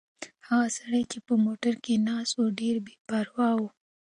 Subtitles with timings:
[0.47, 3.61] هغه سړی چې په موټر کې ناست و ډېر بې پروا و.